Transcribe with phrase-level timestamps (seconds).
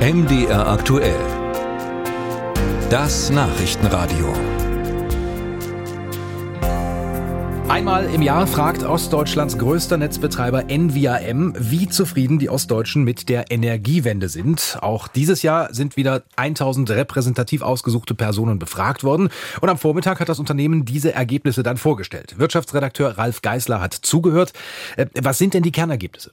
[0.00, 1.14] MDR aktuell.
[2.88, 4.32] Das Nachrichtenradio.
[7.68, 14.30] Einmal im Jahr fragt Ostdeutschlands größter Netzbetreiber NVAM, wie zufrieden die Ostdeutschen mit der Energiewende
[14.30, 14.78] sind.
[14.80, 19.28] Auch dieses Jahr sind wieder 1000 repräsentativ ausgesuchte Personen befragt worden.
[19.60, 22.38] Und am Vormittag hat das Unternehmen diese Ergebnisse dann vorgestellt.
[22.38, 24.54] Wirtschaftsredakteur Ralf Geißler hat zugehört.
[24.96, 26.32] Äh, was sind denn die Kernergebnisse?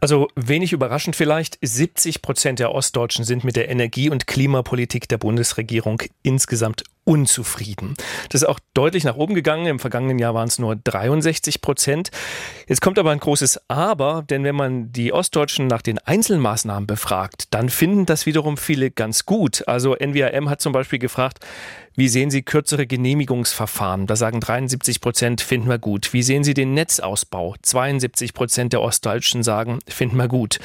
[0.00, 5.18] Also wenig überraschend vielleicht, 70 Prozent der Ostdeutschen sind mit der Energie- und Klimapolitik der
[5.18, 7.94] Bundesregierung insgesamt unzufrieden.
[8.30, 9.66] Das ist auch deutlich nach oben gegangen.
[9.66, 12.10] Im vergangenen Jahr waren es nur 63 Prozent.
[12.68, 17.54] Jetzt kommt aber ein großes Aber, denn wenn man die Ostdeutschen nach den Einzelmaßnahmen befragt,
[17.54, 19.66] dann finden das wiederum viele ganz gut.
[19.68, 21.38] Also NWAM hat zum Beispiel gefragt,
[21.96, 24.06] wie sehen Sie kürzere Genehmigungsverfahren?
[24.06, 26.12] Da sagen 73 Prozent, finden wir gut.
[26.12, 27.54] Wie sehen Sie den Netzausbau?
[27.62, 30.58] 72 Prozent der Ostdeutschen sagen, finden wir gut.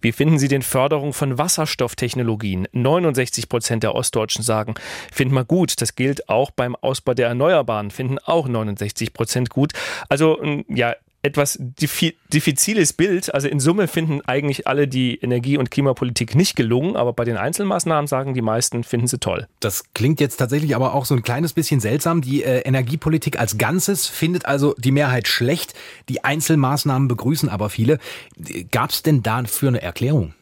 [0.00, 2.68] Wie finden Sie den Förderung von Wasserstofftechnologien?
[2.72, 4.74] 69 Prozent der Ostdeutschen sagen,
[5.12, 5.80] finden wir gut.
[5.80, 9.72] Das gilt auch beim Ausbau der Erneuerbaren, finden auch 69 Prozent gut.
[10.08, 10.94] Also ja,
[11.26, 13.34] etwas diffiziles Bild.
[13.34, 17.36] Also in Summe finden eigentlich alle die Energie- und Klimapolitik nicht gelungen, aber bei den
[17.36, 19.46] Einzelmaßnahmen sagen die meisten, finden sie toll.
[19.60, 22.22] Das klingt jetzt tatsächlich aber auch so ein kleines bisschen seltsam.
[22.22, 25.74] Die äh, Energiepolitik als Ganzes findet also die Mehrheit schlecht.
[26.08, 27.98] Die Einzelmaßnahmen begrüßen aber viele.
[28.70, 30.34] Gab es denn dafür eine Erklärung?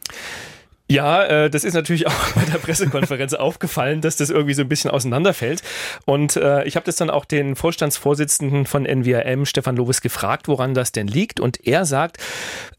[0.87, 4.69] Ja, äh, das ist natürlich auch bei der Pressekonferenz aufgefallen, dass das irgendwie so ein
[4.69, 5.63] bisschen auseinanderfällt.
[6.05, 10.73] Und äh, ich habe das dann auch den Vorstandsvorsitzenden von NWRM, Stefan Lovis, gefragt, woran
[10.73, 11.39] das denn liegt.
[11.39, 12.17] Und er sagt,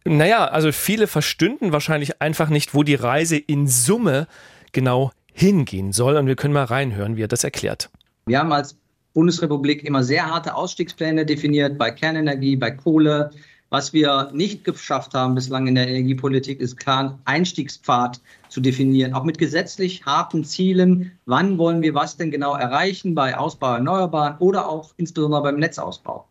[0.04, 4.28] naja, also viele verstünden wahrscheinlich einfach nicht, wo die Reise in Summe
[4.72, 6.16] genau hingehen soll.
[6.16, 7.90] Und wir können mal reinhören, wie er das erklärt.
[8.26, 8.76] Wir haben als
[9.14, 13.30] Bundesrepublik immer sehr harte Ausstiegspläne definiert bei Kernenergie, bei Kohle,
[13.70, 19.14] was wir nicht geschafft haben bislang in der Energiepolitik, ist klar einen Einstiegspfad zu definieren,
[19.14, 21.12] auch mit gesetzlich harten Zielen.
[21.26, 26.26] Wann wollen wir was denn genau erreichen bei Ausbau Erneuerbaren oder auch insbesondere beim Netzausbau?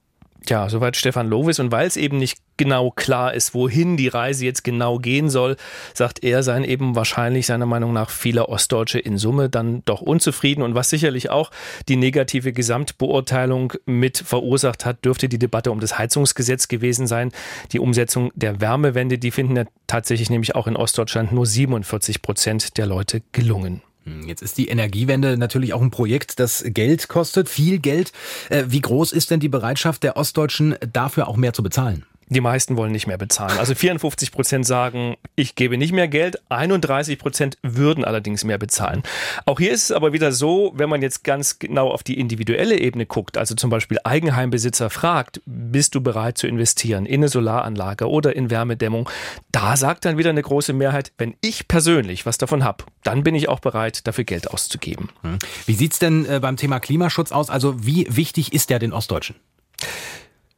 [0.48, 1.60] Ja, soweit Stefan Lovis.
[1.60, 5.58] Und weil es eben nicht genau klar ist, wohin die Reise jetzt genau gehen soll,
[5.94, 10.62] sagt er, seien eben wahrscheinlich seiner Meinung nach viele Ostdeutsche in Summe dann doch unzufrieden.
[10.62, 11.52] Und was sicherlich auch
[11.88, 17.32] die negative Gesamtbeurteilung mit verursacht hat, dürfte die Debatte um das Heizungsgesetz gewesen sein.
[17.72, 22.78] Die Umsetzung der Wärmewende, die finden ja tatsächlich nämlich auch in Ostdeutschland nur 47 Prozent
[22.78, 23.82] der Leute gelungen.
[24.06, 28.12] Hm, jetzt ist die Energiewende natürlich auch ein Projekt, das Geld kostet, viel Geld.
[28.50, 32.06] Äh, wie groß ist denn die Bereitschaft der Ostdeutschen, dafür auch mehr zu bezahlen?
[32.28, 33.58] Die meisten wollen nicht mehr bezahlen.
[33.60, 36.42] Also 54 Prozent sagen, ich gebe nicht mehr Geld.
[36.50, 39.04] 31 Prozent würden allerdings mehr bezahlen.
[39.46, 42.80] Auch hier ist es aber wieder so, wenn man jetzt ganz genau auf die individuelle
[42.80, 48.10] Ebene guckt, also zum Beispiel Eigenheimbesitzer fragt, bist du bereit zu investieren in eine Solaranlage
[48.10, 49.08] oder in Wärmedämmung?
[49.52, 53.36] Da sagt dann wieder eine große Mehrheit, wenn ich persönlich was davon habe, dann bin
[53.36, 55.10] ich auch bereit, dafür Geld auszugeben.
[55.22, 55.38] Hm.
[55.68, 57.52] Wie sieht's denn äh, beim Thema Klimaschutz aus?
[57.52, 59.36] Also wie wichtig ist der den Ostdeutschen?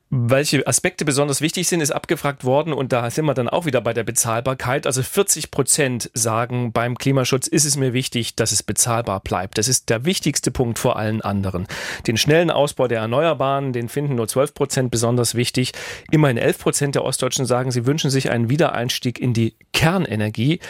[0.09, 3.81] Welche Aspekte besonders wichtig sind, ist abgefragt worden und da sind wir dann auch wieder
[3.81, 4.88] bei der Bezahlbarkeit.
[4.88, 9.57] Also 40 Prozent sagen, beim Klimaschutz ist es mir wichtig, dass es bezahlbar bleibt.
[9.57, 11.67] Das ist der wichtigste Punkt vor allen anderen.
[12.07, 15.73] Den schnellen Ausbau der Erneuerbaren, den finden nur 12 Prozent besonders wichtig.
[16.09, 20.62] Immerhin 11 Prozent der Ostdeutschen sagen, sie wünschen sich einen Wiedereinstieg in die Kernenergie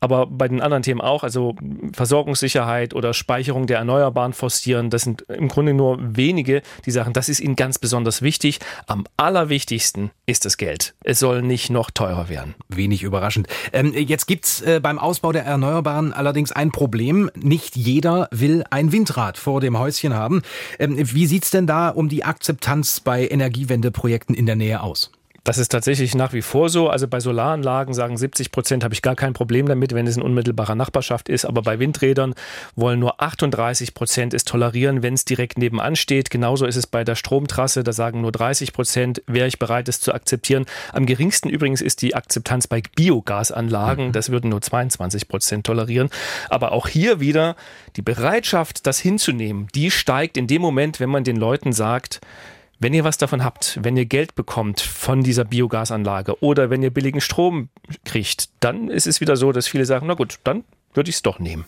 [0.00, 1.56] aber bei den anderen Themen auch, also
[1.92, 7.28] Versorgungssicherheit oder Speicherung der Erneuerbaren forcieren, das sind im Grunde nur wenige, die sagen, das
[7.28, 8.60] ist ihnen ganz besonders wichtig.
[8.86, 10.94] Am allerwichtigsten ist das Geld.
[11.02, 12.54] Es soll nicht noch teurer werden.
[12.68, 13.48] Wenig überraschend.
[13.72, 17.30] Ähm, jetzt gibt's äh, beim Ausbau der Erneuerbaren allerdings ein Problem.
[17.34, 20.42] Nicht jeder will ein Windrad vor dem Häuschen haben.
[20.78, 25.10] Ähm, wie sieht's denn da um die Akzeptanz bei Energiewendeprojekten in der Nähe aus?
[25.44, 26.88] Das ist tatsächlich nach wie vor so.
[26.88, 30.22] Also bei Solaranlagen sagen 70 Prozent, habe ich gar kein Problem damit, wenn es in
[30.22, 31.44] unmittelbarer Nachbarschaft ist.
[31.44, 32.34] Aber bei Windrädern
[32.76, 36.30] wollen nur 38 Prozent es tolerieren, wenn es direkt nebenan steht.
[36.30, 37.84] Genauso ist es bei der Stromtrasse.
[37.84, 40.66] Da sagen nur 30 Prozent, wäre ich bereit, es zu akzeptieren.
[40.92, 44.08] Am geringsten übrigens ist die Akzeptanz bei Biogasanlagen.
[44.08, 44.12] Mhm.
[44.12, 46.10] Das würden nur 22 Prozent tolerieren.
[46.50, 47.56] Aber auch hier wieder
[47.96, 52.20] die Bereitschaft, das hinzunehmen, die steigt in dem Moment, wenn man den Leuten sagt,
[52.80, 56.90] wenn ihr was davon habt, wenn ihr Geld bekommt von dieser Biogasanlage oder wenn ihr
[56.90, 57.68] billigen Strom
[58.04, 60.64] kriegt, dann ist es wieder so, dass viele sagen, na gut, dann
[60.94, 61.64] würde ich es doch nehmen.